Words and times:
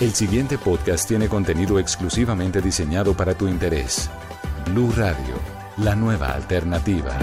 El 0.00 0.14
siguiente 0.14 0.58
podcast 0.58 1.08
tiene 1.08 1.28
contenido 1.28 1.80
exclusivamente 1.80 2.60
diseñado 2.60 3.14
para 3.14 3.34
tu 3.34 3.48
interés. 3.48 4.08
Blue 4.66 4.92
Radio, 4.96 5.34
la 5.78 5.96
nueva 5.96 6.34
alternativa. 6.34 7.18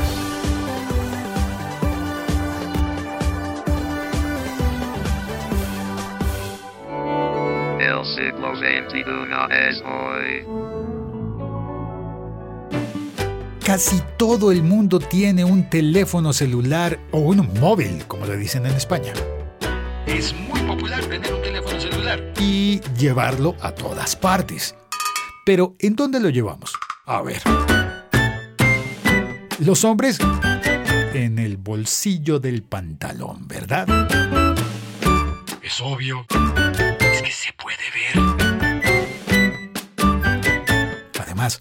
El 7.80 8.03
siglo 8.03 8.53
XXI 8.58 9.03
es 9.69 9.81
hoy. 9.81 10.46
Casi 13.65 14.01
todo 14.17 14.51
el 14.51 14.63
mundo 14.63 14.99
tiene 14.99 15.46
un 15.46 15.69
teléfono 15.69 16.34
celular 16.34 16.99
o 17.12 17.20
un 17.20 17.49
móvil, 17.57 18.03
como 18.05 18.26
le 18.26 18.35
dicen 18.35 18.66
en 18.66 18.73
España. 18.73 19.13
Es 20.16 20.34
muy 20.34 20.62
popular 20.62 21.04
tener 21.08 21.34
un 21.34 21.41
teléfono 21.41 21.77
celular. 21.77 22.23
Y 22.40 22.80
llevarlo 22.98 23.54
a 23.59 23.73
todas 23.73 24.16
partes. 24.16 24.73
Pero, 25.45 25.76
¿en 25.77 25.98
dónde 25.98 26.22
lo 26.22 26.30
llevamos? 26.30 26.72
A 27.05 27.22
ver. 27.22 27.41
Los 29.59 29.84
hombres 29.84 30.17
en 31.13 31.38
el 31.38 31.58
bolsillo 31.58 32.39
del 32.39 32.63
pantalón, 32.63 33.45
¿verdad? 33.45 33.89
Es 35.62 35.81
obvio. 35.81 36.25
Es 37.02 37.22
que 37.22 37.31
se 37.31 37.52
puede 37.61 37.84
ver. 37.94 38.13
Además, 41.20 41.58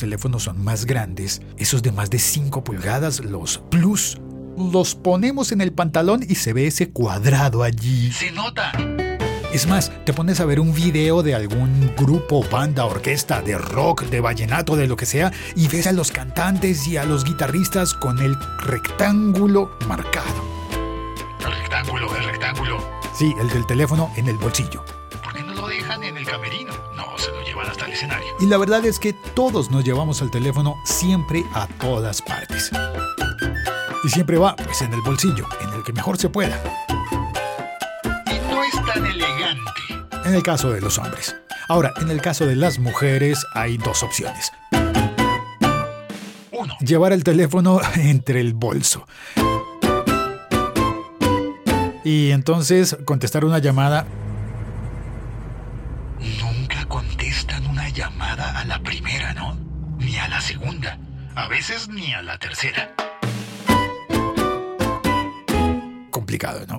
teléfonos 0.00 0.42
son 0.44 0.62
más 0.62 0.84
grandes, 0.86 1.42
esos 1.56 1.82
de 1.82 1.92
más 1.92 2.10
de 2.10 2.18
5 2.18 2.64
pulgadas, 2.64 3.20
los 3.20 3.58
Plus, 3.70 4.18
los 4.56 4.94
ponemos 4.94 5.52
en 5.52 5.60
el 5.60 5.72
pantalón 5.72 6.24
y 6.28 6.34
se 6.34 6.52
ve 6.52 6.66
ese 6.66 6.90
cuadrado 6.90 7.62
allí. 7.62 8.12
Se 8.12 8.30
nota. 8.32 8.72
Es 9.52 9.66
más, 9.66 9.90
te 10.04 10.12
pones 10.12 10.38
a 10.40 10.44
ver 10.44 10.60
un 10.60 10.72
video 10.72 11.24
de 11.24 11.34
algún 11.34 11.92
grupo, 11.96 12.44
banda, 12.50 12.84
orquesta, 12.84 13.42
de 13.42 13.58
rock, 13.58 14.04
de 14.04 14.20
vallenato, 14.20 14.76
de 14.76 14.86
lo 14.86 14.96
que 14.96 15.06
sea, 15.06 15.32
y 15.56 15.66
ves 15.66 15.88
a 15.88 15.92
los 15.92 16.12
cantantes 16.12 16.86
y 16.86 16.96
a 16.96 17.04
los 17.04 17.24
guitarristas 17.24 17.94
con 17.94 18.20
el 18.20 18.36
rectángulo 18.60 19.76
marcado. 19.88 20.44
El 21.40 21.52
rectángulo, 21.52 22.16
el 22.16 22.24
rectángulo. 22.24 22.78
Sí, 23.18 23.34
el 23.40 23.48
del 23.48 23.66
teléfono 23.66 24.12
en 24.16 24.28
el 24.28 24.36
bolsillo. 24.36 24.84
Dejan 25.90 26.04
en 26.04 26.16
el 26.16 26.26
camerino? 26.26 26.72
No, 26.94 27.18
se 27.18 27.30
lo 27.30 27.42
llevan 27.42 27.68
hasta 27.68 27.86
el 27.86 27.92
escenario. 27.92 28.28
Y 28.38 28.46
la 28.46 28.58
verdad 28.58 28.84
es 28.84 28.98
que 28.98 29.12
todos 29.12 29.70
nos 29.70 29.84
llevamos 29.84 30.20
el 30.22 30.30
teléfono 30.30 30.76
siempre 30.84 31.44
a 31.54 31.66
todas 31.66 32.22
partes. 32.22 32.70
Y 34.04 34.08
siempre 34.08 34.38
va, 34.38 34.56
pues, 34.56 34.82
en 34.82 34.92
el 34.92 35.00
bolsillo, 35.02 35.46
en 35.60 35.72
el 35.74 35.82
que 35.82 35.92
mejor 35.92 36.16
se 36.16 36.28
pueda. 36.28 36.60
Y 38.26 38.52
no 38.52 38.62
es 38.62 38.74
tan 38.86 39.04
elegante. 39.04 39.70
En 40.24 40.34
el 40.34 40.42
caso 40.42 40.70
de 40.70 40.80
los 40.80 40.98
hombres. 40.98 41.36
Ahora, 41.68 41.92
en 42.00 42.10
el 42.10 42.20
caso 42.20 42.46
de 42.46 42.56
las 42.56 42.78
mujeres 42.78 43.44
hay 43.54 43.76
dos 43.76 44.02
opciones. 44.02 44.52
Uno. 46.52 46.76
Llevar 46.80 47.12
el 47.12 47.24
teléfono 47.24 47.80
entre 47.96 48.40
el 48.40 48.54
bolso. 48.54 49.06
Y 52.04 52.30
entonces 52.30 52.96
contestar 53.04 53.44
una 53.44 53.58
llamada. 53.58 54.06
A 61.40 61.48
veces 61.48 61.88
ni 61.88 62.12
a 62.12 62.20
la 62.20 62.36
tercera. 62.36 62.94
Complicado, 66.10 66.66
¿no? 66.66 66.78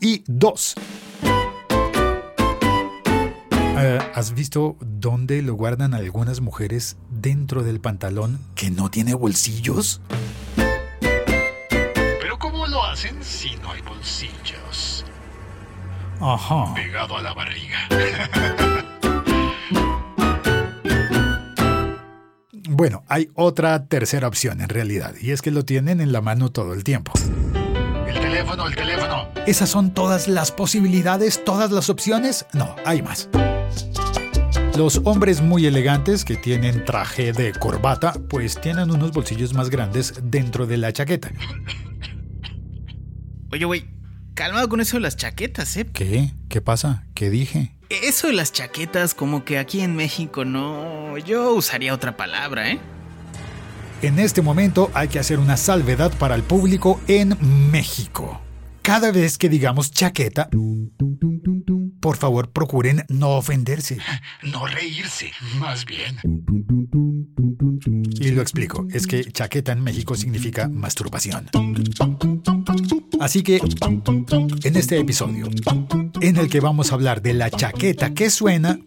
Y 0.00 0.22
dos. 0.28 0.76
Eh, 3.76 3.98
¿Has 4.14 4.34
visto 4.34 4.76
dónde 4.78 5.42
lo 5.42 5.54
guardan 5.54 5.94
algunas 5.94 6.40
mujeres 6.40 6.96
dentro 7.10 7.64
del 7.64 7.80
pantalón 7.80 8.38
que 8.54 8.70
no 8.70 8.88
tiene 8.88 9.14
bolsillos? 9.14 10.00
Pero 12.20 12.38
¿cómo 12.38 12.68
lo 12.68 12.84
hacen 12.84 13.20
si 13.24 13.56
no 13.56 13.72
hay 13.72 13.80
bolsillos? 13.82 15.04
Ajá. 16.20 16.72
Pegado 16.72 17.16
a 17.16 17.22
la 17.22 17.34
barriga. 17.34 17.88
Bueno, 22.68 23.04
hay 23.08 23.30
otra 23.34 23.86
tercera 23.86 24.26
opción 24.26 24.62
en 24.62 24.70
realidad, 24.70 25.14
y 25.20 25.32
es 25.32 25.42
que 25.42 25.50
lo 25.50 25.64
tienen 25.64 26.00
en 26.00 26.12
la 26.12 26.22
mano 26.22 26.50
todo 26.50 26.72
el 26.72 26.82
tiempo. 26.82 27.12
El 28.06 28.18
teléfono, 28.18 28.66
el 28.66 28.74
teléfono. 28.74 29.28
¿Esas 29.46 29.68
son 29.68 29.92
todas 29.92 30.28
las 30.28 30.50
posibilidades, 30.50 31.44
todas 31.44 31.70
las 31.70 31.90
opciones? 31.90 32.46
No, 32.54 32.74
hay 32.86 33.02
más. 33.02 33.28
Los 34.78 35.02
hombres 35.04 35.42
muy 35.42 35.66
elegantes 35.66 36.24
que 36.24 36.36
tienen 36.36 36.84
traje 36.86 37.32
de 37.34 37.52
corbata, 37.52 38.14
pues 38.30 38.58
tienen 38.58 38.90
unos 38.90 39.12
bolsillos 39.12 39.52
más 39.52 39.68
grandes 39.68 40.14
dentro 40.22 40.66
de 40.66 40.78
la 40.78 40.92
chaqueta. 40.92 41.30
Oye, 43.52 43.66
güey, 43.66 43.84
calmado 44.32 44.68
con 44.70 44.80
eso 44.80 44.96
de 44.96 45.02
las 45.02 45.16
chaquetas, 45.16 45.76
¿eh? 45.76 45.86
¿Qué? 45.92 46.32
¿Qué 46.48 46.60
pasa? 46.62 47.04
¿Qué 47.14 47.28
dije? 47.28 47.73
Eso 47.88 48.28
de 48.28 48.32
las 48.32 48.52
chaquetas, 48.52 49.14
como 49.14 49.44
que 49.44 49.58
aquí 49.58 49.80
en 49.80 49.94
México 49.94 50.44
no. 50.44 51.16
Yo 51.18 51.52
usaría 51.52 51.94
otra 51.94 52.16
palabra, 52.16 52.70
¿eh? 52.70 52.80
En 54.02 54.18
este 54.18 54.42
momento 54.42 54.90
hay 54.94 55.08
que 55.08 55.18
hacer 55.18 55.38
una 55.38 55.56
salvedad 55.56 56.12
para 56.18 56.34
el 56.34 56.42
público 56.42 57.00
en 57.08 57.36
México. 57.70 58.40
Cada 58.82 59.12
vez 59.12 59.38
que 59.38 59.48
digamos 59.48 59.90
chaqueta, 59.90 60.50
por 62.00 62.18
favor 62.18 62.50
procuren 62.50 63.04
no 63.08 63.30
ofenderse. 63.30 63.98
No 64.42 64.66
reírse, 64.66 65.32
más 65.58 65.86
bien. 65.86 66.20
Y 68.20 68.30
lo 68.32 68.42
explico, 68.42 68.86
es 68.92 69.06
que 69.06 69.24
chaqueta 69.24 69.72
en 69.72 69.82
México 69.82 70.14
significa 70.16 70.68
masturbación. 70.68 71.48
Así 73.24 73.42
que, 73.42 73.58
en 74.64 74.76
este 74.76 74.98
episodio, 74.98 75.48
en 76.20 76.36
el 76.36 76.50
que 76.50 76.60
vamos 76.60 76.92
a 76.92 76.94
hablar 76.96 77.22
de 77.22 77.32
la 77.32 77.48
chaqueta 77.48 78.12
que 78.12 78.28
suena, 78.28 78.78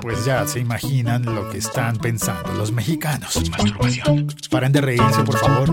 pues 0.00 0.24
ya 0.24 0.46
se 0.46 0.60
imaginan 0.60 1.22
lo 1.26 1.50
que 1.50 1.58
están 1.58 1.98
pensando 1.98 2.50
los 2.54 2.72
mexicanos. 2.72 3.42
Masturbación. 3.50 4.26
Paren 4.50 4.72
de 4.72 4.80
reírse, 4.80 5.22
por 5.22 5.36
favor. 5.36 5.68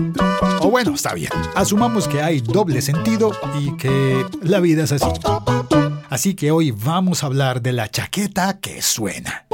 O 0.60 0.70
bueno, 0.70 0.94
está 0.94 1.14
bien. 1.14 1.32
Asumamos 1.54 2.06
que 2.06 2.20
hay 2.20 2.42
doble 2.42 2.82
sentido 2.82 3.32
y 3.58 3.74
que 3.78 4.22
la 4.42 4.60
vida 4.60 4.84
es 4.84 4.92
así. 4.92 5.06
Así 6.10 6.34
que 6.34 6.50
hoy 6.50 6.70
vamos 6.70 7.22
a 7.22 7.28
hablar 7.28 7.62
de 7.62 7.72
la 7.72 7.90
chaqueta 7.90 8.60
que 8.60 8.82
suena. 8.82 9.46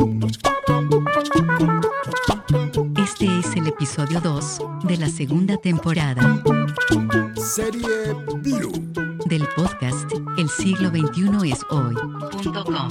Este 3.05 3.27
es 3.39 3.55
el 3.55 3.66
episodio 3.77 4.21
2 4.23 4.59
de 4.85 4.97
la 4.97 5.07
segunda 5.07 5.59
temporada 5.59 6.43
Serie 7.37 8.15
Blue. 8.39 8.73
del 9.27 9.47
podcast 9.55 10.11
El 10.39 10.49
siglo 10.49 10.89
XXI 10.89 11.53
es 11.53 11.61
hoy.com. 11.69 12.89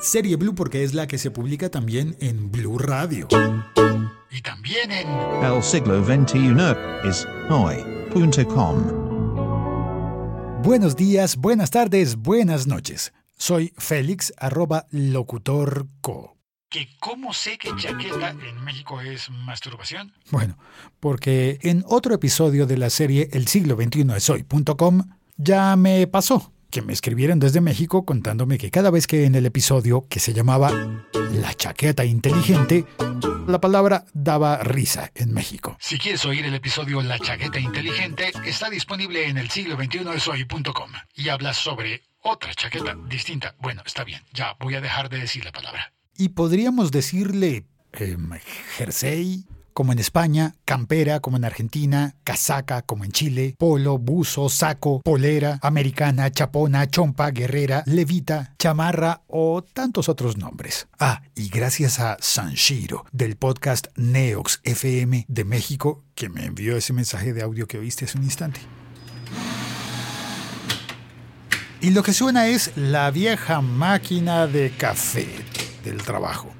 Serie 0.00 0.36
Blue 0.36 0.54
porque 0.54 0.82
es 0.82 0.94
la 0.94 1.06
que 1.06 1.18
se 1.18 1.30
publica 1.30 1.68
también 1.68 2.16
en 2.20 2.50
Blue 2.50 2.78
Radio. 2.78 3.28
Y 4.30 4.40
también 4.40 4.90
en... 4.90 5.08
El 5.42 5.62
siglo 5.62 6.02
XXI 6.02 6.54
es 7.06 7.28
hoy.com. 7.50 8.82
Buenos 10.62 10.96
días, 10.96 11.36
buenas 11.36 11.70
tardes, 11.70 12.16
buenas 12.16 12.66
noches. 12.66 13.12
Soy 13.36 13.74
Félix, 13.76 14.32
arroba 14.38 14.86
locutorco. 14.90 16.33
Que 16.74 16.88
¿Cómo 16.98 17.32
sé 17.32 17.56
que 17.56 17.70
chaqueta 17.76 18.30
en 18.30 18.64
México 18.64 19.00
es 19.00 19.30
masturbación? 19.30 20.12
Bueno, 20.32 20.58
porque 20.98 21.60
en 21.62 21.84
otro 21.86 22.12
episodio 22.12 22.66
de 22.66 22.76
la 22.76 22.90
serie 22.90 23.28
El 23.32 23.46
siglo 23.46 23.76
XXI 23.76 24.06
es 24.16 24.28
hoy.com 24.28 25.04
ya 25.36 25.76
me 25.76 26.08
pasó 26.08 26.52
que 26.72 26.82
me 26.82 26.92
escribieron 26.92 27.38
desde 27.38 27.60
México 27.60 28.04
contándome 28.04 28.58
que 28.58 28.72
cada 28.72 28.90
vez 28.90 29.06
que 29.06 29.24
en 29.24 29.36
el 29.36 29.46
episodio 29.46 30.04
que 30.08 30.18
se 30.18 30.32
llamaba 30.32 30.72
La 31.30 31.54
chaqueta 31.54 32.04
inteligente, 32.04 32.84
la 33.46 33.60
palabra 33.60 34.04
daba 34.12 34.58
risa 34.58 35.12
en 35.14 35.32
México. 35.32 35.76
Si 35.78 35.96
quieres 35.98 36.24
oír 36.24 36.44
el 36.44 36.54
episodio 36.54 37.00
La 37.02 37.20
chaqueta 37.20 37.60
inteligente, 37.60 38.32
está 38.44 38.68
disponible 38.68 39.28
en 39.28 39.38
el 39.38 39.48
siglo 39.48 39.76
XXI 39.76 40.08
es 40.16 40.26
hoy.com 40.26 40.90
y 41.14 41.28
habla 41.28 41.54
sobre 41.54 42.02
otra 42.20 42.52
chaqueta 42.52 42.96
distinta. 43.08 43.54
Bueno, 43.60 43.82
está 43.86 44.02
bien, 44.02 44.22
ya 44.32 44.56
voy 44.58 44.74
a 44.74 44.80
dejar 44.80 45.08
de 45.08 45.20
decir 45.20 45.44
la 45.44 45.52
palabra. 45.52 45.93
Y 46.16 46.30
podríamos 46.30 46.90
decirle 46.90 47.66
em, 47.92 48.30
jersey 48.76 49.46
como 49.74 49.92
en 49.92 49.98
España, 49.98 50.54
campera 50.64 51.18
como 51.18 51.36
en 51.36 51.44
Argentina, 51.44 52.14
casaca 52.22 52.82
como 52.82 53.04
en 53.04 53.10
Chile, 53.10 53.56
polo, 53.58 53.98
buzo, 53.98 54.48
saco, 54.48 55.00
polera, 55.02 55.58
americana, 55.62 56.30
chapona, 56.30 56.88
chompa, 56.88 57.32
guerrera, 57.32 57.82
levita, 57.86 58.54
chamarra 58.56 59.22
o 59.26 59.62
tantos 59.62 60.08
otros 60.08 60.36
nombres. 60.36 60.86
Ah, 61.00 61.22
y 61.34 61.48
gracias 61.48 61.98
a 61.98 62.16
Sanshiro 62.20 63.04
del 63.10 63.36
podcast 63.36 63.88
Neox 63.96 64.60
FM 64.62 65.26
de 65.26 65.44
México 65.44 66.04
que 66.14 66.28
me 66.28 66.44
envió 66.46 66.76
ese 66.76 66.92
mensaje 66.92 67.32
de 67.32 67.42
audio 67.42 67.66
que 67.66 67.78
oíste 67.78 68.04
hace 68.04 68.16
un 68.16 68.24
instante. 68.24 68.60
Y 71.80 71.90
lo 71.90 72.02
que 72.02 72.14
suena 72.14 72.46
es 72.46 72.70
la 72.76 73.10
vieja 73.10 73.60
máquina 73.60 74.46
de 74.46 74.70
café 74.70 75.26
del 75.84 76.02
trabajo. 76.02 76.52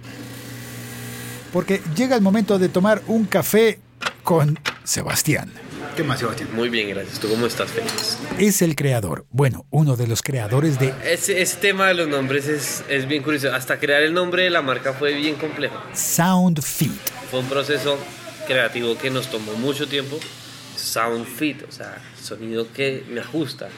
Porque 1.52 1.80
llega 1.96 2.16
el 2.16 2.22
momento 2.22 2.58
de 2.58 2.68
tomar 2.68 3.02
un 3.06 3.26
café 3.26 3.78
con 4.22 4.58
Sebastián. 4.82 5.52
¿Qué 5.96 6.02
más, 6.02 6.18
Sebastián? 6.18 6.48
Muy 6.54 6.68
bien, 6.68 6.88
gracias. 6.88 7.20
¿Tú 7.20 7.28
cómo 7.28 7.46
estás, 7.46 7.70
Félix? 7.70 8.18
Es 8.38 8.62
el 8.62 8.74
creador, 8.74 9.26
bueno, 9.30 9.64
uno 9.70 9.94
de 9.94 10.08
los 10.08 10.22
creadores 10.22 10.80
de 10.80 10.92
Ese, 11.04 11.40
ese 11.40 11.56
tema 11.58 11.86
de 11.86 11.94
los 11.94 12.08
nombres 12.08 12.48
es, 12.48 12.82
es 12.88 13.06
bien 13.06 13.22
curioso. 13.22 13.54
Hasta 13.54 13.78
crear 13.78 14.02
el 14.02 14.12
nombre 14.12 14.42
de 14.42 14.50
la 14.50 14.60
marca 14.60 14.92
fue 14.92 15.14
bien 15.14 15.36
complejo. 15.36 15.76
Sound 15.94 16.60
Fit. 16.62 16.90
Fue 17.30 17.38
un 17.38 17.48
proceso 17.48 17.96
creativo 18.48 18.98
que 18.98 19.10
nos 19.10 19.30
tomó 19.30 19.52
mucho 19.54 19.86
tiempo. 19.86 20.18
Sound 20.76 21.26
fit, 21.26 21.62
o 21.68 21.72
sea, 21.72 21.98
sonido 22.20 22.72
que 22.72 23.04
me 23.10 23.20
ajusta. 23.20 23.68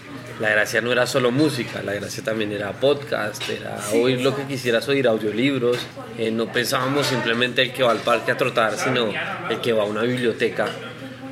La 0.41 0.51
gracia 0.51 0.81
no 0.81 0.93
era 0.93 1.07
solo 1.07 1.31
música, 1.31 1.83
la 1.83 1.95
gracia 1.95 2.23
también 2.23 2.53
era 2.53 2.73
podcast, 2.73 3.49
era 3.49 3.79
oír 3.93 4.21
lo 4.21 4.35
que 4.35 4.45
quisieras 4.45 4.89
oír, 4.89 5.07
audiolibros. 5.07 5.79
Eh, 6.19 6.31
no 6.31 6.51
pensábamos 6.53 7.07
simplemente 7.07 7.63
el 7.63 7.73
que 7.73 7.83
va 7.83 7.93
al 7.93 8.01
parque 8.01 8.33
a 8.33 8.37
trotar, 8.37 8.77
sino 8.77 9.11
el 9.49 9.61
que 9.61 9.73
va 9.73 9.83
a 9.83 9.87
una 9.87 10.03
biblioteca 10.03 10.67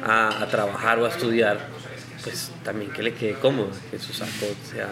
a, 0.02 0.42
a 0.42 0.48
trabajar 0.48 0.98
o 0.98 1.06
a 1.06 1.08
estudiar. 1.08 1.58
Pues 2.22 2.50
también 2.62 2.90
que 2.90 3.02
le 3.02 3.12
quede 3.14 3.34
cómodo, 3.34 3.70
que 3.90 3.98
sus 3.98 4.16
sea 4.16 4.88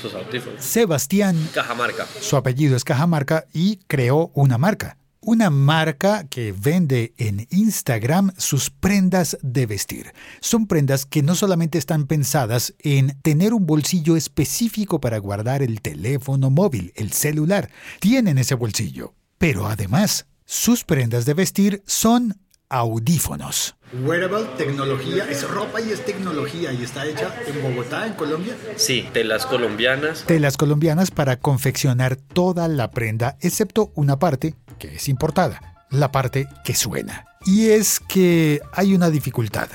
sus 0.00 0.14
audífonos. 0.14 0.62
Sebastián, 0.64 1.48
Cajamarca. 1.52 2.06
su 2.20 2.36
apellido 2.36 2.76
es 2.76 2.84
Cajamarca 2.84 3.46
y 3.52 3.78
creó 3.88 4.30
una 4.34 4.58
marca. 4.58 4.96
Una 5.30 5.50
marca 5.50 6.26
que 6.26 6.52
vende 6.52 7.12
en 7.18 7.46
Instagram 7.50 8.32
sus 8.38 8.70
prendas 8.70 9.36
de 9.42 9.66
vestir. 9.66 10.14
Son 10.40 10.66
prendas 10.66 11.04
que 11.04 11.22
no 11.22 11.34
solamente 11.34 11.76
están 11.76 12.06
pensadas 12.06 12.74
en 12.78 13.20
tener 13.20 13.52
un 13.52 13.66
bolsillo 13.66 14.16
específico 14.16 15.02
para 15.02 15.18
guardar 15.18 15.60
el 15.60 15.82
teléfono 15.82 16.48
móvil, 16.48 16.94
el 16.96 17.12
celular. 17.12 17.70
Tienen 18.00 18.38
ese 18.38 18.54
bolsillo. 18.54 19.12
Pero 19.36 19.66
además, 19.66 20.24
sus 20.46 20.82
prendas 20.84 21.26
de 21.26 21.34
vestir 21.34 21.82
son 21.84 22.40
audífonos. 22.68 23.76
Wearable, 24.04 24.44
tecnología, 24.58 25.26
es 25.30 25.48
ropa 25.48 25.80
y 25.80 25.90
es 25.90 26.04
tecnología 26.04 26.72
y 26.72 26.82
está 26.82 27.06
hecha 27.06 27.34
en 27.46 27.62
Bogotá, 27.62 28.06
en 28.06 28.12
Colombia. 28.14 28.54
Sí, 28.76 29.08
telas 29.12 29.46
colombianas. 29.46 30.24
Telas 30.24 30.56
colombianas 30.56 31.10
para 31.10 31.38
confeccionar 31.38 32.16
toda 32.16 32.68
la 32.68 32.90
prenda, 32.90 33.36
excepto 33.40 33.92
una 33.94 34.18
parte 34.18 34.54
que 34.78 34.96
es 34.96 35.08
importada, 35.08 35.86
la 35.90 36.12
parte 36.12 36.48
que 36.64 36.74
suena. 36.74 37.24
Y 37.46 37.68
es 37.70 38.00
que 38.00 38.60
hay 38.72 38.94
una 38.94 39.08
dificultad. 39.10 39.68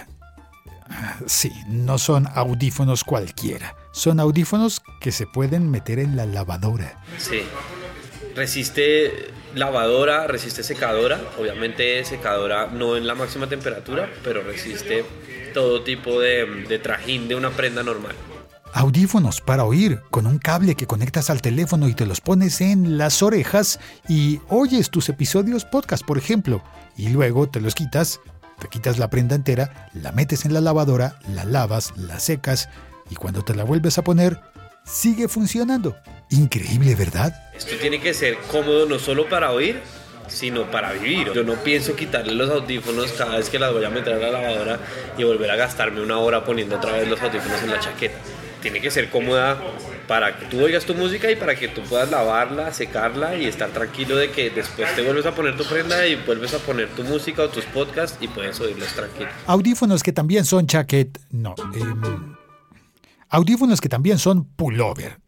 Ah, 0.90 1.18
Sí, 1.26 1.52
no 1.68 1.98
son 1.98 2.28
audífonos 2.36 3.04
cualquiera. 3.04 3.76
Son 3.94 4.20
audífonos 4.20 4.82
que 5.02 5.12
se 5.12 5.26
pueden 5.26 5.72
meter 5.72 5.98
en 6.00 6.16
la 6.16 6.26
lavadora. 6.26 7.02
Sí. 7.18 7.42
Resiste 8.36 9.32
lavadora, 9.56 10.28
resiste 10.28 10.64
secadora. 10.64 11.22
Obviamente 11.40 12.04
secadora 12.06 12.68
no 12.68 12.98
en 12.98 13.06
la 13.06 13.16
máxima 13.16 13.48
temperatura, 13.48 14.10
pero 14.24 14.42
resiste 14.44 15.06
todo 15.54 15.84
tipo 15.84 16.20
de, 16.20 16.66
de 16.68 16.80
trajín 16.80 17.28
de 17.28 17.36
una 17.36 17.52
prenda 17.52 17.84
normal. 17.84 18.16
Audífonos 18.76 19.40
para 19.40 19.66
oír 19.66 20.00
con 20.10 20.26
un 20.26 20.40
cable 20.40 20.74
que 20.74 20.88
conectas 20.88 21.30
al 21.30 21.44
teléfono 21.44 21.88
y 21.88 21.94
te 21.94 22.08
los 22.08 22.22
pones 22.22 22.60
en 22.60 22.98
las 22.98 23.22
orejas 23.22 23.80
y 24.10 24.42
oyes 24.50 24.90
tus 24.90 25.10
episodios 25.10 25.64
podcast, 25.64 26.04
por 26.04 26.18
ejemplo, 26.18 26.64
y 26.98 27.10
luego 27.10 27.48
te 27.48 27.62
los 27.62 27.76
quitas, 27.76 28.20
te 28.60 28.68
quitas 28.70 28.98
la 28.98 29.12
prenda 29.12 29.36
entera, 29.36 29.90
la 29.94 30.12
metes 30.12 30.46
en 30.46 30.54
la 30.54 30.62
lavadora, 30.62 31.20
la 31.28 31.46
lavas, 31.46 31.94
la 31.98 32.20
secas 32.20 32.68
y 33.12 33.16
cuando 33.16 33.44
te 33.44 33.54
la 33.54 33.64
vuelves 33.64 34.00
a 34.00 34.04
poner, 34.04 34.40
sigue 34.86 35.28
funcionando. 35.28 35.96
Increíble, 36.30 36.96
¿verdad? 36.96 37.34
Esto 37.56 37.76
tiene 37.80 38.00
que 38.00 38.14
ser 38.14 38.38
cómodo 38.52 38.86
no 38.86 39.00
solo 39.00 39.30
para 39.30 39.52
oír, 39.52 39.82
sino 40.28 40.70
para 40.72 40.94
vivir. 40.94 41.32
Yo 41.34 41.44
no 41.44 41.56
pienso 41.56 41.96
quitarle 41.96 42.34
los 42.34 42.50
audífonos 42.50 43.12
cada 43.12 43.38
vez 43.38 43.50
que 43.50 43.60
las 43.60 43.72
voy 43.72 43.84
a 43.84 43.90
meter 43.90 44.14
a 44.14 44.18
la 44.18 44.32
lavadora 44.32 44.80
y 45.18 45.24
volver 45.24 45.52
a 45.52 45.56
gastarme 45.56 46.02
una 46.02 46.18
hora 46.18 46.44
poniendo 46.44 46.78
otra 46.78 46.94
vez 46.94 47.08
los 47.08 47.22
audífonos 47.22 47.62
en 47.62 47.70
la 47.72 47.80
chaqueta. 47.80 48.18
Tiene 48.62 48.80
que 48.80 48.90
ser 48.90 49.10
cómoda 49.10 49.58
para 50.08 50.38
que 50.38 50.46
tú 50.46 50.64
oigas 50.64 50.86
tu 50.86 50.96
música 50.96 51.30
y 51.30 51.36
para 51.36 51.56
que 51.56 51.68
tú 51.68 51.82
puedas 51.82 52.10
lavarla, 52.10 52.74
secarla 52.74 53.36
y 53.36 53.46
estar 53.46 53.70
tranquilo 53.72 54.16
de 54.16 54.32
que 54.32 54.50
después 54.50 54.94
te 54.96 55.02
vuelves 55.02 55.26
a 55.26 55.36
poner 55.36 55.58
tu 55.58 55.66
prenda 55.66 56.08
y 56.08 56.16
vuelves 56.16 56.54
a 56.54 56.60
poner 56.60 56.88
tu 56.90 57.04
música 57.04 57.44
o 57.44 57.50
tus 57.50 57.66
podcasts 57.66 58.18
y 58.22 58.28
puedes 58.28 58.60
oírlos 58.62 58.88
tranquilo. 58.94 59.30
Audífonos 59.48 60.02
que 60.02 60.14
también 60.14 60.46
son 60.46 60.66
chaquet... 60.68 61.20
No. 61.30 61.56
em, 61.76 62.33
audífonos 63.34 63.82
que 63.82 63.90
también 63.90 64.20
son 64.20 64.46
pullover. 64.46 65.23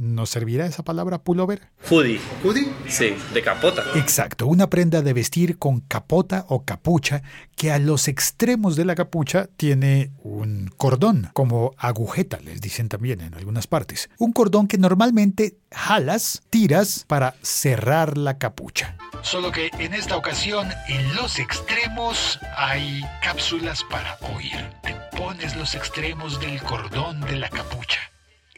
¿Nos 0.00 0.30
servirá 0.30 0.64
esa 0.64 0.82
palabra 0.82 1.22
pullover? 1.22 1.60
Hoodie, 1.90 2.18
¿Hoodie? 2.42 2.72
sí, 2.88 3.14
de 3.34 3.42
capota. 3.42 3.84
Exacto, 3.96 4.46
una 4.46 4.70
prenda 4.70 5.02
de 5.02 5.12
vestir 5.12 5.58
con 5.58 5.80
capota 5.80 6.46
o 6.48 6.64
capucha 6.64 7.22
que 7.54 7.70
a 7.70 7.78
los 7.78 8.08
extremos 8.08 8.76
de 8.76 8.86
la 8.86 8.94
capucha 8.94 9.50
tiene 9.58 10.10
un 10.22 10.70
cordón, 10.74 11.28
como 11.34 11.74
agujeta, 11.76 12.38
les 12.40 12.62
dicen 12.62 12.88
también 12.88 13.20
en 13.20 13.34
algunas 13.34 13.66
partes. 13.66 14.08
Un 14.16 14.32
cordón 14.32 14.68
que 14.68 14.78
normalmente 14.78 15.58
jalas, 15.70 16.40
tiras 16.48 17.04
para 17.06 17.34
cerrar 17.42 18.16
la 18.16 18.38
capucha. 18.38 18.96
Solo 19.20 19.52
que 19.52 19.68
en 19.80 19.92
esta 19.92 20.16
ocasión, 20.16 20.66
en 20.88 21.14
los 21.14 21.38
extremos 21.38 22.40
hay 22.56 23.02
cápsulas 23.22 23.84
para 23.84 24.16
oír. 24.34 24.56
Te 24.82 24.96
pones 25.14 25.56
los 25.56 25.74
extremos 25.74 26.40
del 26.40 26.62
cordón 26.62 27.20
de 27.20 27.36
la 27.36 27.50
capucha 27.50 28.09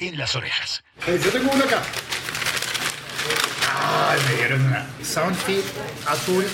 en 0.09 0.19
las 0.19 0.35
orejas. 0.37 0.83
Eh, 1.07 1.21
yo 1.23 1.31
tengo 1.31 1.51
una 1.53 1.65
acá. 1.65 1.83
Ay, 3.85 4.21
me 4.29 4.37
dieron 4.37 4.63
una. 4.67 4.87
Soundfit 5.03 5.65
azul. 6.07 6.45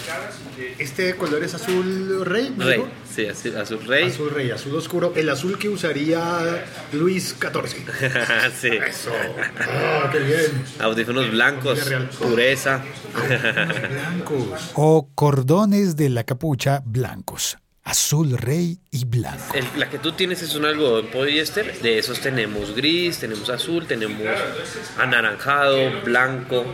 Este 0.79 1.15
color 1.17 1.43
es 1.43 1.55
azul 1.55 2.25
rey. 2.25 2.51
¿me 2.57 2.65
Rey, 2.65 2.79
dijo? 2.79 2.89
sí, 3.15 3.27
azul 3.27 3.85
rey. 3.87 4.09
Azul 4.09 4.31
rey, 4.31 4.51
azul 4.51 4.75
oscuro. 4.77 5.13
El 5.17 5.29
azul 5.29 5.59
que 5.59 5.69
usaría 5.69 6.65
Luis 6.93 7.35
XIV. 7.41 8.53
sí. 8.61 8.69
Eso. 8.69 9.13
Ah, 9.61 10.09
qué 10.13 10.19
bien. 10.21 10.65
Audífonos 10.81 11.31
blancos, 11.31 11.81
pureza. 12.19 12.83
Blancos. 13.91 14.71
O 14.75 15.09
cordones 15.15 15.97
de 15.97 16.11
la 16.11 16.25
capucha 16.25 16.83
blancos, 16.85 17.59
azul 17.89 18.37
rey 18.37 18.79
y 18.91 19.05
blanco. 19.07 19.55
El- 19.55 19.65
la 19.81 19.89
que 19.89 19.99
tú 19.99 20.13
tienes 20.13 20.43
es 20.43 20.55
un 20.55 20.65
algodón 20.67 21.07
poliéster. 21.07 21.81
De 21.81 21.99
esos 21.99 22.21
tenemos 22.21 22.75
gris, 22.77 23.19
tenemos 23.19 23.49
azul, 23.51 23.87
tenemos 23.87 24.23
anaranjado, 24.99 26.03
blanco. 26.05 26.65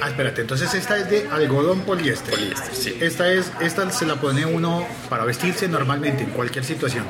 Ah, 0.00 0.08
espérate, 0.08 0.40
entonces 0.40 0.72
esta 0.74 0.96
es 0.98 1.10
de 1.10 1.28
algodón 1.30 1.80
poliéster. 1.82 2.34
Poliéster, 2.34 2.74
sí. 2.74 2.96
Esta 3.00 3.32
es, 3.32 3.52
esta 3.60 3.90
se 3.90 4.06
la 4.06 4.16
pone 4.16 4.46
uno 4.46 4.86
para 5.08 5.24
vestirse 5.24 5.68
normalmente 5.68 6.22
en 6.24 6.30
cualquier 6.30 6.64
situación. 6.64 7.04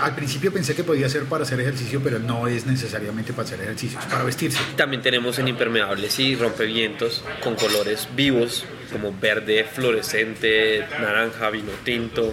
Al 0.00 0.14
principio 0.14 0.52
pensé 0.52 0.74
que 0.74 0.84
podía 0.84 1.08
ser 1.08 1.24
para 1.24 1.42
hacer 1.42 1.58
ejercicio, 1.60 2.00
pero 2.02 2.18
no 2.20 2.46
es 2.46 2.64
necesariamente 2.66 3.32
para 3.32 3.44
hacer 3.46 3.60
ejercicio, 3.60 3.98
es 3.98 4.06
para 4.06 4.22
vestirse. 4.24 4.58
También 4.76 5.02
tenemos 5.02 5.38
en 5.40 5.48
impermeables 5.48 6.18
y 6.20 6.36
rompevientos 6.36 7.24
con 7.42 7.56
colores 7.56 8.06
vivos 8.14 8.64
como 8.92 9.12
verde, 9.18 9.64
fluorescente, 9.64 10.86
naranja, 11.00 11.50
vino 11.50 11.72
tinto, 11.84 12.32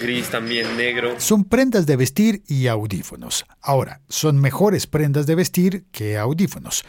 gris 0.00 0.28
también, 0.28 0.76
negro. 0.76 1.18
Son 1.18 1.44
prendas 1.44 1.86
de 1.86 1.96
vestir 1.96 2.42
y 2.46 2.66
audífonos. 2.68 3.44
Ahora, 3.60 4.00
son 4.08 4.40
mejores 4.40 4.86
prendas 4.86 5.26
de 5.26 5.34
vestir 5.34 5.86
que 5.90 6.18
audífonos. 6.18 6.84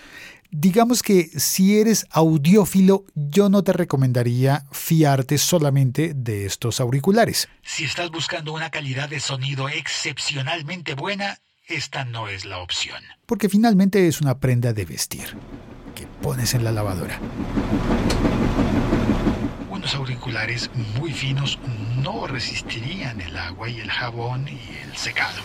Digamos 0.52 1.02
que 1.02 1.30
si 1.36 1.80
eres 1.80 2.06
audiófilo, 2.12 3.04
yo 3.16 3.50
no 3.50 3.64
te 3.64 3.74
recomendaría 3.74 4.64
fiarte 4.72 5.38
solamente 5.38 6.14
de 6.16 6.46
estos 6.46 6.80
auriculares. 6.80 7.50
Si 7.64 7.84
estás 7.84 8.10
buscando 8.12 8.54
una 8.54 8.70
calidad 8.70 9.10
de 9.10 9.20
sonido 9.20 9.68
excepcionalmente 9.68 10.94
buena, 10.94 11.40
esta 11.68 12.06
no 12.06 12.28
es 12.30 12.46
la 12.46 12.60
opción. 12.60 13.02
porque 13.26 13.50
finalmente 13.50 14.08
es 14.08 14.22
una 14.22 14.38
prenda 14.38 14.72
de 14.72 14.86
vestir 14.86 15.36
que 15.96 16.06
pones 16.22 16.54
en 16.54 16.64
la 16.64 16.72
lavadora. 16.72 17.20
Unos 19.86 19.96
auriculares 19.98 20.72
muy 21.00 21.14
finos 21.14 21.60
no 22.02 22.26
resistirían 22.26 23.22
el 23.22 23.38
agua 23.38 23.70
y 23.70 23.82
el 23.82 23.92
jabón 23.92 24.48
y 24.48 24.60
el 24.84 24.98
secado. 24.98 25.44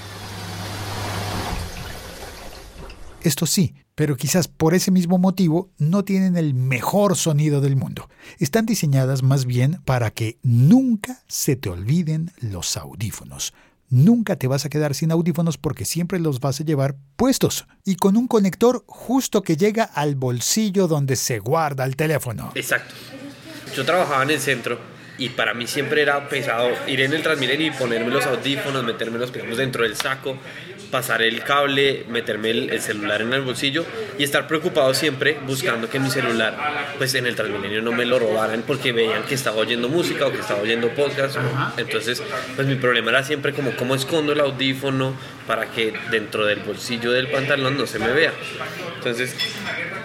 Esto 3.21 3.45
sí, 3.45 3.75
pero 3.95 4.17
quizás 4.17 4.49
por 4.49 4.73
ese 4.73 4.91
mismo 4.91 5.19
motivo 5.19 5.69
no 5.77 6.07
tienen 6.07 6.39
el 6.39 6.55
mejor 6.55 7.17
sonido 7.19 7.61
del 7.61 7.77
mundo. 7.77 8.09
Están 8.39 8.65
diseñadas 8.65 9.23
más 9.23 9.45
bien 9.45 9.83
para 9.85 10.11
que 10.11 10.39
nunca 10.43 11.23
se 11.29 11.57
te 11.57 11.69
olviden 11.69 12.31
los 12.39 12.79
audífonos. 12.79 13.53
Nunca 13.91 14.37
te 14.37 14.47
vas 14.47 14.65
a 14.65 14.71
quedar 14.71 14.95
sin 14.95 15.13
audífonos 15.13 15.59
porque 15.59 15.85
siempre 15.85 16.19
los 16.19 16.41
vas 16.41 16.61
a 16.61 16.65
llevar 16.65 16.97
puestos 17.17 17.67
y 17.85 17.97
con 17.97 18.17
un 18.17 18.27
conector 18.27 18.85
justo 18.87 19.43
que 19.43 19.59
llega 19.59 19.85
al 19.85 20.15
bolsillo 20.15 20.89
donde 20.89 21.17
se 21.17 21.41
guarda 21.41 21.85
el 21.85 21.95
teléfono. 21.95 22.53
Exacto. 22.55 22.95
Yo 23.75 23.85
trabajaba 23.85 24.23
en 24.23 24.31
el 24.31 24.41
centro 24.41 24.79
y 25.21 25.29
para 25.29 25.53
mí 25.53 25.67
siempre 25.67 26.01
era 26.01 26.29
pesado 26.29 26.71
ir 26.87 27.03
en 27.03 27.13
el 27.13 27.23
Transmilenio 27.23 27.67
y 27.67 27.71
ponerme 27.71 28.11
los 28.11 28.25
audífonos, 28.25 28.83
meterme 28.83 29.19
los 29.19 29.31
digamos, 29.31 29.59
dentro 29.59 29.83
del 29.83 29.95
saco, 29.95 30.39
pasar 30.91 31.21
el 31.21 31.43
cable, 31.43 32.07
meterme 32.09 32.51
el, 32.51 32.71
el 32.71 32.81
celular 32.81 33.21
en 33.21 33.33
el 33.35 33.43
bolsillo 33.43 33.85
y 34.19 34.25
estar 34.25 34.49
preocupado 34.49 34.95
siempre 34.95 35.39
buscando 35.47 35.91
que 35.91 36.01
mi 36.01 36.11
celular, 36.11 36.57
pues 36.97 37.15
en 37.15 37.27
el 37.27 37.37
Transmilenio 37.37 37.83
no 37.83 37.93
me 37.93 38.07
lo 38.07 38.19
robaran 38.19 38.65
porque 38.67 38.93
veían 38.93 39.23
que 39.25 39.35
estaba 39.35 39.59
oyendo 39.59 39.91
música 39.91 40.27
o 40.27 40.33
que 40.33 40.41
estaba 40.41 40.63
oyendo 40.63 40.89
podcast. 40.89 41.37
Entonces, 41.77 42.23
pues 42.57 42.67
mi 42.67 42.77
problema 42.77 43.11
era 43.11 43.23
siempre 43.23 43.53
como 43.53 43.77
cómo 43.77 43.95
escondo 43.95 44.33
el 44.33 44.41
audífono 44.41 45.15
para 45.47 45.67
que 45.67 45.93
dentro 46.11 46.47
del 46.47 46.61
bolsillo 46.61 47.13
del 47.13 47.29
pantalón 47.29 47.77
no 47.77 47.87
se 47.87 47.99
me 47.99 48.11
vea. 48.11 48.33
Entonces, 48.97 49.37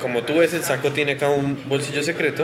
como 0.02 0.24
tú 0.24 0.40
ves, 0.40 0.54
el 0.54 0.64
saco 0.64 0.92
tiene 0.92 1.14
acá 1.14 1.30
un 1.30 1.58
bolsillo 1.70 2.04
secreto 2.04 2.44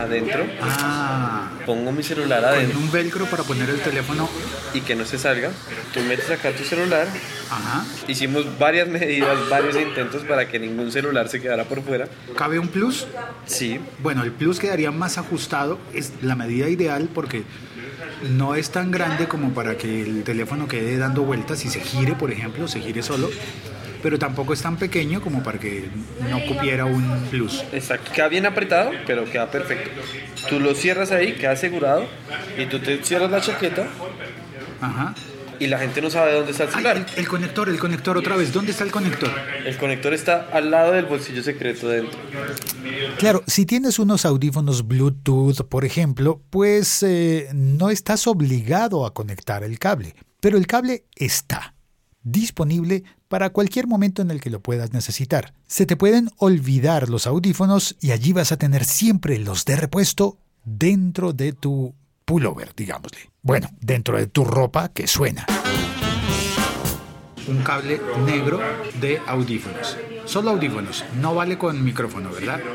adentro. 0.00 0.46
Ah, 0.60 1.50
Pongo 1.66 1.92
mi 1.92 2.02
celular 2.02 2.40
con 2.42 2.48
adentro 2.50 2.78
un 2.78 2.90
velcro 2.90 3.26
para 3.26 3.42
poner 3.42 3.68
el 3.70 3.80
teléfono. 3.80 4.28
y 4.74 4.80
que 4.82 4.94
no 4.94 5.04
se 5.04 5.18
salga. 5.18 5.50
Tú 5.92 6.00
metes 6.00 6.30
acá 6.30 6.52
tu 6.52 6.64
celular. 6.64 7.06
Ajá. 7.50 7.84
Hicimos 8.06 8.58
varias 8.58 8.88
medidas, 8.88 9.36
varios 9.48 9.76
intentos 9.76 10.22
para 10.22 10.46
que 10.48 10.58
ningún 10.58 10.92
celular 10.92 11.28
se 11.28 11.40
quedara 11.40 11.64
por 11.64 11.82
fuera. 11.82 12.06
¿Cabe 12.36 12.58
un 12.58 12.68
plus? 12.68 13.06
Sí, 13.46 13.80
Bueno, 14.02 14.22
el 14.22 14.30
plus 14.32 14.58
quedaría 14.60 14.90
más 14.92 15.18
ajustado. 15.18 15.78
Es 15.92 16.12
la 16.22 16.36
medida 16.36 16.68
ideal 16.68 17.08
porque 17.12 17.42
no 18.30 18.54
es 18.54 18.70
tan 18.70 18.90
grande 18.90 19.26
como 19.28 19.52
para 19.54 19.76
que 19.76 20.02
el 20.02 20.22
teléfono 20.24 20.68
quede 20.68 20.98
dando 20.98 21.22
vueltas 21.22 21.64
y 21.64 21.68
se 21.70 21.80
gire, 21.80 22.14
por 22.14 22.30
ejemplo, 22.30 22.68
se 22.68 22.80
gire 22.80 23.02
solo. 23.02 23.30
Pero 24.02 24.18
tampoco 24.18 24.52
es 24.54 24.62
tan 24.62 24.76
pequeño 24.76 25.20
como 25.20 25.42
para 25.42 25.58
que 25.58 25.88
no 26.30 26.40
cupiera 26.46 26.84
un 26.86 27.26
plus. 27.30 27.62
exacto. 27.72 28.10
Queda 28.12 28.28
bien 28.28 28.46
apretado, 28.46 28.90
pero 29.06 29.24
queda 29.24 29.50
perfecto. 29.50 29.90
Tú 30.48 30.58
lo 30.58 30.74
cierras 30.74 31.10
ahí, 31.12 31.32
queda 31.34 31.52
asegurado. 31.52 32.06
Y 32.58 32.66
tú 32.66 32.78
te 32.78 33.02
cierras 33.04 33.30
la 33.30 33.40
chaqueta 33.40 33.86
Ajá. 34.80 35.14
y 35.58 35.66
la 35.66 35.78
gente 35.78 36.00
no 36.00 36.08
sabe 36.08 36.32
dónde 36.32 36.52
está 36.52 36.64
el 36.64 36.68
Ay, 36.70 36.74
celular. 36.74 36.96
el, 36.96 37.18
el 37.18 37.28
conector, 37.28 37.68
el 37.68 37.78
conector 37.78 38.16
otra 38.16 38.36
vez. 38.36 38.52
¿Dónde 38.52 38.72
está 38.72 38.84
el 38.84 38.90
conector? 38.90 39.30
El 39.66 39.76
conector 39.76 40.14
está 40.14 40.48
al 40.52 40.70
lado 40.70 40.92
del 40.92 41.04
bolsillo 41.04 41.42
secreto 41.42 41.88
dentro. 41.88 42.18
Claro, 43.18 43.42
si 43.46 43.66
tienes 43.66 43.98
unos 43.98 44.24
audífonos 44.24 44.86
Bluetooth, 44.88 45.62
por 45.68 45.84
ejemplo, 45.84 46.40
pues 46.48 47.02
eh, 47.02 47.48
no 47.52 47.90
estás 47.90 48.26
obligado 48.26 49.04
a 49.04 49.12
conectar 49.12 49.62
el 49.62 49.78
cable, 49.78 50.14
pero 50.40 50.56
el 50.56 50.66
cable 50.66 51.04
está 51.16 51.74
disponible 52.22 53.04
para 53.28 53.50
cualquier 53.50 53.86
momento 53.86 54.22
en 54.22 54.30
el 54.30 54.40
que 54.40 54.50
lo 54.50 54.60
puedas 54.60 54.92
necesitar. 54.92 55.54
Se 55.66 55.86
te 55.86 55.96
pueden 55.96 56.30
olvidar 56.36 57.08
los 57.08 57.26
audífonos 57.26 57.96
y 58.00 58.10
allí 58.10 58.32
vas 58.32 58.52
a 58.52 58.56
tener 58.56 58.84
siempre 58.84 59.38
los 59.38 59.64
de 59.64 59.76
repuesto 59.76 60.38
dentro 60.64 61.32
de 61.32 61.52
tu 61.52 61.94
pullover, 62.24 62.72
digámosle. 62.76 63.30
Bueno, 63.42 63.68
dentro 63.80 64.18
de 64.18 64.26
tu 64.26 64.44
ropa 64.44 64.90
que 64.90 65.06
suena. 65.06 65.46
Un 67.48 67.62
cable 67.62 68.00
negro 68.26 68.60
de 69.00 69.20
audífonos. 69.26 69.96
Solo 70.26 70.50
audífonos. 70.50 71.04
No 71.20 71.34
vale 71.34 71.58
con 71.58 71.82
micrófono, 71.82 72.30
¿verdad? 72.30 72.60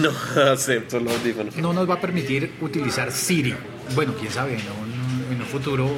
No 0.00 0.10
acepto 0.52 0.98
los 1.00 1.12
audífonos. 1.18 1.56
No 1.56 1.72
nos 1.72 1.88
va 1.88 1.94
a 1.94 2.00
permitir 2.00 2.54
utilizar 2.60 3.12
Siri. 3.12 3.54
Bueno, 3.94 4.14
quién 4.18 4.32
sabe, 4.32 4.54
en 4.54 4.60
un, 4.60 5.32
en 5.32 5.40
un 5.40 5.46
futuro 5.46 5.88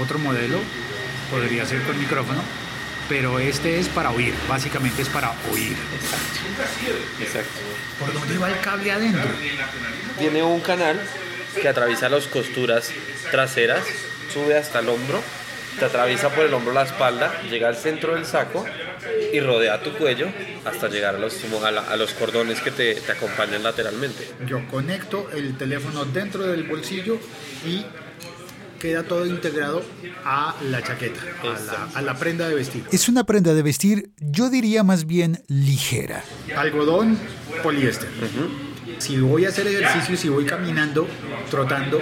otro 0.00 0.18
modelo 0.18 0.58
podría 1.32 1.64
ser 1.66 1.80
con 1.82 1.98
micrófono, 1.98 2.42
pero 3.08 3.38
este 3.40 3.78
es 3.80 3.88
para 3.88 4.10
oír, 4.10 4.34
básicamente 4.48 5.02
es 5.02 5.08
para 5.08 5.30
oír. 5.50 5.74
Exacto. 7.20 7.50
¿Por 7.98 8.12
dónde 8.12 8.38
va 8.38 8.48
el 8.50 8.60
cable 8.60 8.92
adentro? 8.92 9.22
Tiene 10.18 10.42
un 10.42 10.60
canal 10.60 11.00
que 11.60 11.68
atraviesa 11.68 12.08
las 12.08 12.26
costuras 12.26 12.90
traseras, 13.30 13.82
sube 14.32 14.56
hasta 14.56 14.80
el 14.80 14.88
hombro, 14.88 15.22
te 15.78 15.84
atraviesa 15.86 16.28
por 16.28 16.44
el 16.44 16.52
hombro 16.54 16.72
la 16.74 16.82
espalda, 16.82 17.32
llega 17.50 17.68
al 17.68 17.76
centro 17.76 18.14
del 18.14 18.26
saco 18.26 18.64
y 19.32 19.40
rodea 19.40 19.82
tu 19.82 19.92
cuello 19.94 20.28
hasta 20.66 20.88
llegar 20.88 21.14
a 21.14 21.18
los, 21.18 21.34
a 21.64 21.70
la- 21.70 21.80
a 21.82 21.96
los 21.96 22.12
cordones 22.12 22.60
que 22.60 22.70
te, 22.70 22.94
te 22.94 23.12
acompañan 23.12 23.62
lateralmente. 23.62 24.28
Yo 24.46 24.66
conecto 24.68 25.30
el 25.34 25.56
teléfono 25.56 26.04
dentro 26.04 26.44
del 26.46 26.64
bolsillo 26.64 27.18
y 27.66 27.84
queda 28.82 29.04
todo 29.04 29.24
integrado 29.26 29.80
a 30.24 30.56
la 30.68 30.82
chaqueta, 30.82 31.20
a 31.42 31.46
la, 31.46 31.88
a 31.94 32.02
la 32.02 32.14
prenda 32.18 32.48
de 32.48 32.56
vestir. 32.56 32.82
Es 32.90 33.08
una 33.08 33.22
prenda 33.22 33.54
de 33.54 33.62
vestir, 33.62 34.10
yo 34.18 34.50
diría 34.50 34.82
más 34.82 35.06
bien 35.06 35.40
ligera. 35.46 36.24
Algodón, 36.56 37.16
poliéster. 37.62 38.08
Si 38.98 39.18
voy 39.20 39.44
a 39.44 39.50
hacer 39.50 39.68
ejercicio, 39.68 40.16
si 40.16 40.28
voy 40.28 40.44
caminando, 40.44 41.06
trotando, 41.48 42.00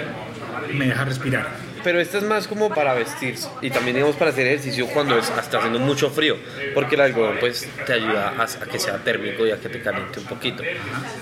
me 0.73 0.87
deja 0.87 1.05
respirar. 1.05 1.71
Pero 1.83 1.99
esta 1.99 2.17
es 2.19 2.23
más 2.23 2.47
como 2.47 2.69
para 2.69 2.93
vestirse 2.93 3.47
y 3.61 3.69
también 3.71 3.95
digamos 3.95 4.15
para 4.15 4.29
hacer 4.31 4.45
ejercicio 4.47 4.85
cuando 4.87 5.17
es- 5.17 5.29
está 5.29 5.57
haciendo 5.59 5.79
mucho 5.79 6.09
frío, 6.11 6.35
porque 6.75 6.93
el 6.95 7.01
algodón 7.01 7.37
pues 7.39 7.67
te 7.87 7.93
ayuda 7.93 8.35
a, 8.37 8.43
a 8.43 8.65
que 8.67 8.77
sea 8.79 9.03
térmico 9.03 9.45
y 9.47 9.51
a 9.51 9.59
que 9.59 9.67
te 9.69 9.81
caliente 9.81 10.19
un 10.19 10.25
poquito. 10.25 10.61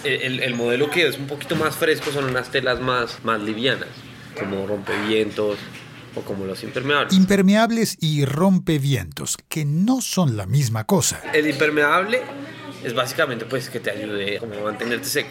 El, 0.03 0.21
el- 0.21 0.39
el 0.41 0.55
modelo 0.55 0.89
que 0.89 1.07
es 1.07 1.17
un 1.17 1.27
poquito 1.27 1.55
más 1.55 1.75
fresco 1.77 2.11
son 2.11 2.25
unas 2.25 2.49
telas 2.51 2.81
más, 2.81 3.19
más 3.23 3.41
livianas, 3.41 3.87
como 4.39 4.65
rompevientos 4.65 5.57
o 6.15 6.21
como 6.21 6.45
los 6.45 6.63
impermeables. 6.63 7.13
Impermeables 7.13 7.97
y 7.99 8.25
rompevientos, 8.25 9.37
que 9.47 9.65
no 9.65 10.01
son 10.01 10.37
la 10.37 10.45
misma 10.45 10.85
cosa. 10.85 11.21
El 11.33 11.47
impermeable 11.47 12.21
es 12.83 12.93
básicamente 12.93 13.45
pues 13.45 13.69
que 13.69 13.79
te 13.79 13.91
ayude 13.91 14.39
como 14.39 14.55
a 14.55 14.61
mantenerte 14.61 15.07
seco. 15.07 15.29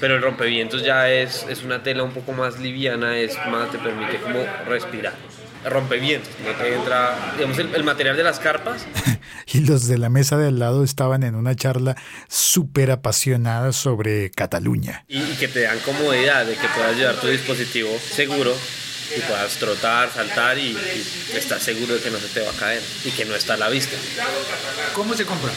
Pero 0.00 0.16
el 0.16 0.22
rompevientos 0.22 0.82
ya 0.82 1.10
es, 1.10 1.44
es 1.48 1.62
una 1.62 1.82
tela 1.82 2.02
un 2.02 2.12
poco 2.12 2.32
más 2.32 2.58
liviana, 2.58 3.18
es 3.18 3.36
más, 3.50 3.70
te 3.70 3.78
permite 3.78 4.18
como 4.18 4.38
respirar. 4.66 5.14
Rompevientos, 5.64 6.30
entra, 6.64 7.34
digamos, 7.36 7.58
el, 7.58 7.74
el 7.74 7.84
material 7.84 8.16
de 8.16 8.22
las 8.22 8.38
carpas, 8.40 8.86
Y 9.52 9.60
los 9.60 9.88
de 9.88 9.98
la 9.98 10.08
mesa 10.08 10.36
de 10.38 10.48
al 10.48 10.58
lado 10.58 10.84
estaban 10.84 11.22
en 11.22 11.34
una 11.34 11.54
charla 11.56 11.96
súper 12.28 12.90
apasionada 12.90 13.72
sobre 13.72 14.30
Cataluña. 14.30 15.04
y, 15.08 15.18
y 15.22 15.36
que 15.38 15.48
te 15.48 15.62
dan 15.62 15.78
comodidad 15.80 16.46
de 16.46 16.54
que 16.54 16.68
puedas 16.74 16.96
llevar 16.96 17.16
tu 17.16 17.26
dispositivo 17.26 17.90
seguro 17.98 18.54
y 19.16 19.20
puedas 19.20 19.56
trotar, 19.56 20.12
saltar 20.12 20.58
y, 20.58 20.70
y 20.70 21.36
estás 21.36 21.62
seguro 21.62 21.94
de 21.94 22.00
que 22.00 22.10
no 22.10 22.18
se 22.18 22.28
te 22.28 22.40
va 22.40 22.50
a 22.50 22.54
caer 22.54 22.82
y 23.04 23.10
que 23.10 23.24
no 23.24 23.34
está 23.34 23.54
a 23.54 23.56
la 23.56 23.68
vista. 23.68 23.96
¿Cómo 24.94 25.14
se 25.14 25.24
compra? 25.24 25.50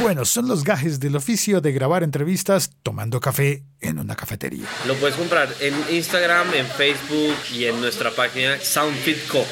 Bueno, 0.00 0.24
son 0.24 0.48
los 0.48 0.64
gajes 0.64 1.00
del 1.00 1.16
oficio 1.16 1.60
de 1.60 1.72
grabar 1.72 2.02
entrevistas 2.02 2.70
tomando 2.82 3.20
café 3.20 3.64
en 3.80 3.98
una 3.98 4.16
cafetería. 4.16 4.66
Lo 4.86 4.94
puedes 4.94 5.16
comprar 5.16 5.54
en 5.60 5.74
Instagram, 5.90 6.54
en 6.54 6.66
Facebook 6.66 7.36
y 7.52 7.64
en 7.66 7.80
nuestra 7.80 8.10
página 8.10 8.58
SoundFit 8.60 9.26
Co. 9.28 9.44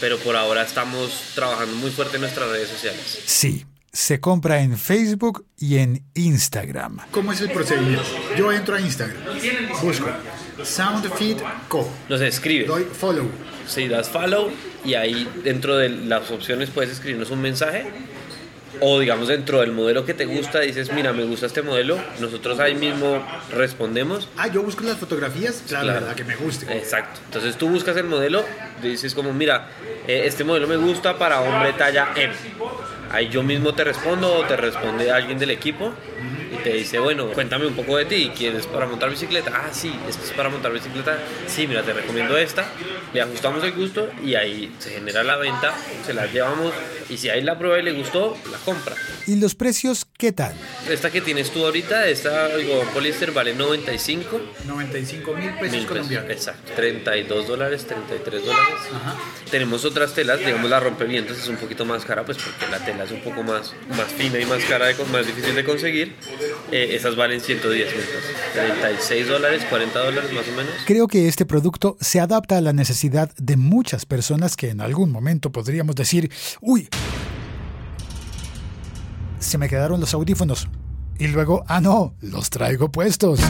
Pero 0.00 0.18
por 0.18 0.36
ahora 0.36 0.62
estamos 0.62 1.10
trabajando 1.34 1.74
muy 1.76 1.90
fuerte 1.90 2.16
en 2.16 2.22
nuestras 2.22 2.48
redes 2.48 2.68
sociales. 2.68 3.20
Sí, 3.26 3.66
se 3.92 4.20
compra 4.20 4.60
en 4.60 4.78
Facebook 4.78 5.46
y 5.56 5.78
en 5.78 6.04
Instagram. 6.14 6.98
¿Cómo 7.10 7.32
es 7.32 7.40
el 7.40 7.50
procedimiento? 7.50 8.04
Yo 8.36 8.52
entro 8.52 8.76
a 8.76 8.80
Instagram, 8.80 9.16
busco 9.82 10.06
SoundFit 10.62 11.38
Co. 11.68 11.88
Nos 12.08 12.20
escribes, 12.20 12.66
Doy 12.66 12.84
follow. 12.84 13.26
si 13.66 13.88
das 13.88 14.08
follow 14.08 14.50
y 14.84 14.94
ahí 14.94 15.28
dentro 15.44 15.76
de 15.76 15.88
las 15.88 16.30
opciones 16.30 16.70
puedes 16.70 16.90
escribirnos 16.92 17.30
un 17.30 17.40
mensaje 17.40 17.86
o 18.80 19.00
digamos 19.00 19.28
dentro 19.28 19.60
del 19.60 19.72
modelo 19.72 20.04
que 20.04 20.14
te 20.14 20.24
gusta 20.26 20.60
dices, 20.60 20.92
mira, 20.92 21.12
me 21.12 21.24
gusta 21.24 21.46
este 21.46 21.62
modelo, 21.62 21.98
nosotros 22.20 22.60
ahí 22.60 22.74
mismo 22.74 23.24
respondemos 23.50 24.28
Ah, 24.36 24.46
yo 24.48 24.62
busco 24.62 24.84
las 24.84 24.98
fotografías, 24.98 25.62
claro, 25.66 25.84
Claro. 25.88 26.06
la 26.06 26.14
que 26.14 26.24
me 26.24 26.36
guste. 26.36 26.72
Exacto. 26.76 27.20
Entonces 27.24 27.56
tú 27.56 27.68
buscas 27.68 27.96
el 27.96 28.04
modelo, 28.04 28.44
dices 28.82 29.14
como, 29.14 29.32
mira, 29.32 29.68
eh, 30.06 30.22
este 30.26 30.44
modelo 30.44 30.68
me 30.68 30.76
gusta 30.76 31.18
para 31.18 31.40
hombre 31.40 31.72
talla 31.72 32.08
M. 32.14 32.32
Ahí 33.10 33.28
yo 33.30 33.42
mismo 33.42 33.74
te 33.74 33.84
respondo 33.84 34.32
o 34.32 34.44
te 34.44 34.54
responde 34.56 35.10
alguien 35.10 35.38
del 35.38 35.50
equipo 35.50 35.92
te 36.68 36.74
dice, 36.74 36.98
bueno, 36.98 37.28
cuéntame 37.30 37.66
un 37.66 37.72
poco 37.74 37.96
de 37.96 38.04
ti, 38.04 38.30
¿quieres 38.36 38.66
para 38.66 38.84
montar 38.86 39.08
bicicleta? 39.08 39.50
Ah, 39.54 39.70
sí, 39.72 39.90
esto 40.06 40.22
es 40.22 40.32
para 40.32 40.50
montar 40.50 40.70
bicicleta. 40.70 41.16
Sí, 41.46 41.66
mira, 41.66 41.82
te 41.82 41.94
recomiendo 41.94 42.36
esta. 42.36 42.66
Le 43.14 43.22
ajustamos 43.22 43.64
el 43.64 43.72
gusto 43.72 44.10
y 44.22 44.34
ahí 44.34 44.70
se 44.78 44.90
genera 44.90 45.22
la 45.22 45.36
venta, 45.36 45.72
se 46.04 46.12
la 46.12 46.26
llevamos 46.26 46.74
y 47.08 47.16
si 47.16 47.30
ahí 47.30 47.40
la 47.40 47.58
prueba 47.58 47.78
y 47.78 47.82
le 47.82 47.92
gustó, 47.92 48.36
la 48.52 48.58
compra. 48.58 48.94
¿Y 49.26 49.36
los 49.36 49.54
precios 49.54 50.06
qué 50.18 50.30
tal? 50.32 50.54
Esta 50.90 51.10
que 51.10 51.22
tienes 51.22 51.50
tú 51.50 51.64
ahorita, 51.64 52.06
esta 52.06 52.44
algodón 52.46 52.86
poliéster 52.88 53.32
vale 53.32 53.54
95 53.54 54.38
95 54.66 55.32
mil 55.34 55.50
pesos 55.54 55.60
pesos. 55.70 55.86
colombianos. 55.86 56.30
Exacto, 56.30 56.72
32 56.76 57.46
dólares, 57.48 57.86
33 57.86 58.44
dólares. 58.44 58.74
Ajá. 58.94 59.16
Tenemos 59.50 59.86
otras 59.86 60.12
telas, 60.12 60.40
digamos 60.40 60.68
la 60.68 60.80
rompevientos 60.80 61.38
es 61.38 61.48
un 61.48 61.56
poquito 61.56 61.86
más 61.86 62.04
cara, 62.04 62.24
pues 62.26 62.36
porque 62.36 62.66
la 62.70 62.84
tela 62.84 63.04
es 63.04 63.10
un 63.10 63.22
poco 63.22 63.42
más, 63.42 63.72
más 63.96 64.08
fina 64.12 64.38
y 64.38 64.44
más 64.44 64.62
cara, 64.66 64.86
de, 64.88 64.94
con- 64.96 65.10
más 65.10 65.26
difícil 65.26 65.54
de 65.54 65.64
conseguir. 65.64 66.14
Eh, 66.70 66.94
esas 66.94 67.16
valen 67.16 67.40
110 67.40 67.96
mil 67.96 68.04
pesos, 68.04 68.30
36 68.52 69.28
dólares, 69.28 69.62
40 69.70 69.98
dólares 69.98 70.32
más 70.32 70.46
o 70.48 70.52
menos. 70.52 70.72
Creo 70.86 71.06
que 71.08 71.26
este 71.26 71.46
producto 71.46 71.96
se 72.00 72.20
adapta 72.20 72.58
a 72.58 72.60
la 72.60 72.72
necesidad 72.72 73.30
de 73.36 73.56
muchas 73.56 74.04
personas 74.04 74.56
que 74.56 74.68
en 74.70 74.80
algún 74.80 75.10
momento 75.10 75.50
podríamos 75.50 75.96
decir, 75.96 76.30
uy, 76.60 76.88
se 79.38 79.58
me 79.58 79.68
quedaron 79.68 80.00
los 80.00 80.12
audífonos. 80.14 80.68
Y 81.18 81.28
luego, 81.28 81.64
ah, 81.68 81.80
no, 81.80 82.14
los 82.20 82.50
traigo 82.50 82.92
puestos. 82.92 83.40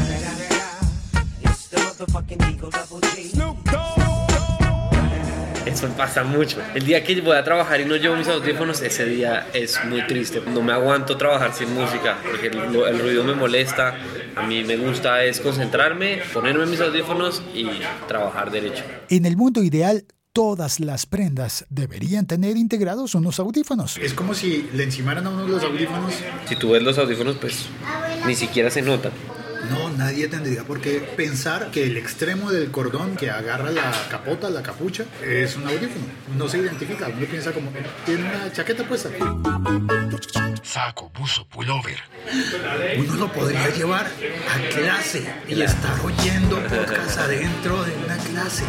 Eso 5.68 5.86
pasa 5.88 6.24
mucho. 6.24 6.60
El 6.74 6.84
día 6.84 7.04
que 7.04 7.20
voy 7.20 7.36
a 7.36 7.44
trabajar 7.44 7.80
y 7.80 7.84
no 7.84 7.96
llevo 7.96 8.16
mis 8.16 8.28
audífonos, 8.28 8.80
ese 8.80 9.04
día 9.04 9.48
es 9.52 9.78
muy 9.84 10.06
triste. 10.06 10.42
No 10.52 10.62
me 10.62 10.72
aguanto 10.72 11.16
trabajar 11.18 11.52
sin 11.52 11.74
música 11.74 12.16
porque 12.24 12.46
el, 12.46 12.56
el 12.56 12.98
ruido 12.98 13.22
me 13.22 13.34
molesta. 13.34 13.94
A 14.34 14.46
mí 14.46 14.64
me 14.64 14.76
gusta 14.76 15.22
es 15.24 15.40
concentrarme, 15.40 16.20
ponerme 16.32 16.64
mis 16.64 16.80
audífonos 16.80 17.42
y 17.54 17.68
trabajar 18.06 18.50
derecho. 18.50 18.82
En 19.10 19.26
el 19.26 19.36
mundo 19.36 19.62
ideal, 19.62 20.06
todas 20.32 20.80
las 20.80 21.04
prendas 21.04 21.66
deberían 21.68 22.26
tener 22.26 22.56
integrados 22.56 23.14
unos 23.14 23.38
audífonos. 23.38 23.98
Es 23.98 24.14
como 24.14 24.32
si 24.32 24.70
le 24.72 24.84
encimaran 24.84 25.26
a 25.26 25.30
uno 25.30 25.46
los 25.46 25.62
audífonos. 25.62 26.14
Si 26.48 26.56
tú 26.56 26.70
ves 26.70 26.82
los 26.82 26.96
audífonos, 26.96 27.36
pues 27.36 27.66
ni 28.26 28.34
siquiera 28.34 28.70
se 28.70 28.80
notan. 28.80 29.12
No, 29.70 29.90
nadie 29.90 30.28
tendría 30.28 30.64
por 30.64 30.80
qué 30.80 31.00
pensar 31.16 31.70
que 31.70 31.84
el 31.84 31.96
extremo 31.96 32.50
del 32.50 32.70
cordón 32.70 33.16
que 33.16 33.30
agarra 33.30 33.70
la 33.70 33.92
capota, 34.10 34.48
la 34.50 34.62
capucha, 34.62 35.04
es 35.22 35.56
un 35.56 35.66
audífono. 35.66 36.06
No 36.36 36.48
se 36.48 36.58
identifica. 36.58 37.08
Uno 37.08 37.26
piensa 37.26 37.52
como 37.52 37.72
que 37.72 37.80
tiene 38.06 38.22
una 38.28 38.52
chaqueta 38.52 38.84
puesta. 38.84 39.10
Saco, 40.62 41.10
buzo, 41.18 41.46
pullover. 41.48 41.98
Uno 42.98 43.14
lo 43.14 43.32
podría 43.32 43.70
llevar 43.70 44.06
a 44.06 44.68
clase 44.74 45.26
y 45.48 45.60
estar 45.60 46.00
oyendo 46.04 46.56
podcast 46.64 47.18
adentro 47.18 47.82
de 47.84 47.92
una 48.04 48.16
clase. 48.16 48.64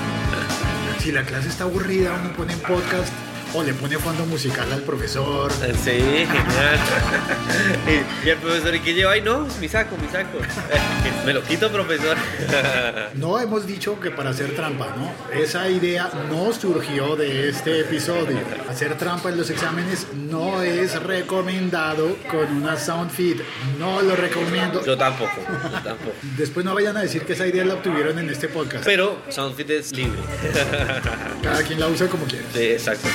Si 0.99 1.11
la 1.11 1.23
clase 1.23 1.49
está 1.49 1.63
aburrida, 1.65 2.13
uno 2.21 2.33
pone 2.33 2.55
podcast 2.57 3.13
o 3.53 3.63
le 3.63 3.73
pone 3.73 3.97
fondo 3.97 4.25
musical 4.25 4.71
al 4.71 4.81
profesor. 4.81 5.51
Sí, 5.51 5.91
genial. 5.91 6.79
y, 7.87 8.25
y 8.27 8.29
el 8.29 8.37
profesor, 8.37 8.75
¿y 8.75 8.79
qué 8.79 8.93
lleva 8.93 9.11
ahí? 9.13 9.21
No, 9.21 9.47
mi 9.59 9.67
saco, 9.67 9.95
mi 9.97 10.07
saco. 10.09 10.37
Me 11.25 11.33
lo 11.33 11.43
quito, 11.43 11.71
profesor. 11.71 12.17
No 13.15 13.39
hemos 13.39 13.65
dicho 13.67 13.99
que 13.99 14.11
para 14.11 14.29
hacer 14.31 14.55
trampa, 14.55 14.95
¿no? 14.95 15.11
Esa 15.37 15.69
idea 15.69 16.09
no 16.29 16.51
surgió 16.53 17.15
de 17.15 17.49
este 17.49 17.81
episodio. 17.81 18.37
Hacer 18.69 18.97
trampa 18.97 19.29
en 19.29 19.37
los 19.37 19.49
exámenes 19.49 20.07
no 20.13 20.61
es 20.61 21.01
recomendado 21.01 22.15
con 22.31 22.61
una 22.61 22.77
Soundfeed. 22.77 23.41
No 23.77 24.01
lo 24.01 24.15
recomiendo. 24.15 24.83
Yo 24.85 24.97
tampoco, 24.97 25.35
yo 25.63 25.81
tampoco. 25.81 26.15
Después 26.37 26.65
no 26.65 26.73
vayan 26.73 26.97
a 26.97 27.01
decir 27.01 27.23
que 27.23 27.33
esa 27.33 27.45
idea 27.47 27.65
la 27.65 27.75
obtuvieron 27.75 28.17
en 28.19 28.29
este 28.29 28.47
podcast. 28.47 28.85
Pero 28.85 29.21
Soundfit 29.29 29.69
es 29.69 29.91
libre. 29.91 30.19
Cada 31.43 31.63
quien 31.63 31.79
la 31.79 31.87
usa 31.87 32.07
como 32.07 32.25
quiere. 32.25 32.45
Sí, 32.53 32.63
exacto. 32.63 33.07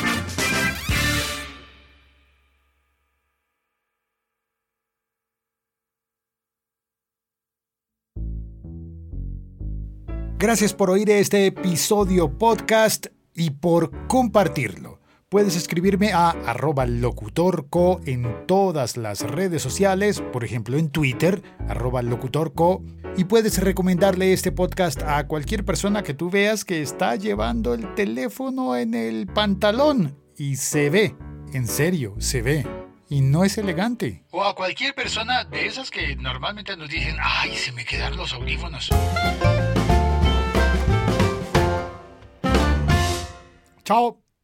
Gracias 10.45 10.75
por 10.75 10.91
oír 10.91 11.09
este 11.09 11.47
episodio 11.47 12.37
podcast 12.37 13.07
y 13.35 13.49
por 13.49 13.91
compartirlo. 14.09 15.01
Puedes 15.35 15.57
escribirme 15.57 16.13
a 16.13 16.31
arroba 16.31 16.87
locutorco 16.87 18.01
en 18.07 18.47
todas 18.47 18.97
las 18.97 19.23
redes 19.23 19.63
sociales, 19.63 20.23
por 20.33 20.45
ejemplo 20.45 20.79
en 20.79 20.91
Twitter, 20.91 21.43
arroba 21.69 22.03
locutorco, 22.03 22.85
y 23.17 23.25
puedes 23.25 23.59
recomendarle 23.59 24.33
este 24.33 24.53
podcast 24.53 25.03
a 25.03 25.27
cualquier 25.27 25.65
persona 25.65 26.05
que 26.05 26.15
tú 26.15 26.31
veas 26.31 26.65
que 26.65 26.83
está 26.83 27.17
llevando 27.17 27.75
el 27.75 27.97
teléfono 27.97 28.77
en 28.77 28.95
el 28.95 29.27
pantalón 29.27 30.17
y 30.39 30.55
se 30.55 30.89
ve, 30.89 31.17
en 31.53 31.67
serio, 31.67 32.15
se 32.19 32.41
ve, 32.41 32.65
y 33.09 33.21
no 33.21 33.43
es 33.43 33.59
elegante. 33.59 34.23
O 34.31 34.45
a 34.45 34.55
cualquier 34.55 34.95
persona 34.95 35.43
de 35.43 35.67
esas 35.67 35.91
que 35.91 36.15
normalmente 36.15 36.77
nos 36.77 36.89
dicen, 36.89 37.17
ay, 37.21 37.57
se 37.57 37.73
me 37.73 37.85
quedaron 37.85 38.19
los 38.19 38.33
audífonos. 38.35 38.89
Chao, 43.83 44.24